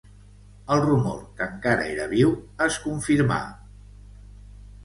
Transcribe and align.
El 0.75 0.79
rumor, 0.85 1.19
que 1.41 1.45
encara 1.49 1.85
era 1.97 2.09
viu, 2.15 2.33
es 2.69 2.79
confirmà. 2.87 3.41